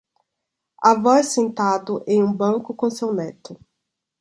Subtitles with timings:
[0.83, 3.55] Avós sentado em um banco com seu neto.